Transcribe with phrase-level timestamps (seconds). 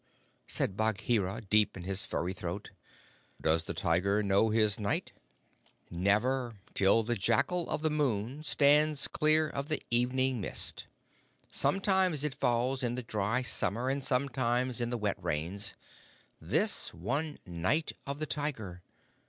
[0.01, 2.71] "Umm!" said Bagheera deep in his furry throat.
[3.39, 5.11] "Does the Tiger know his Night?"
[5.91, 10.87] "Never till the Jackal of the Moon stands clear of the evening mist.
[11.51, 15.75] Sometimes it falls in the dry summer and sometimes in the wet rains
[16.41, 18.81] this one Night of the Tiger.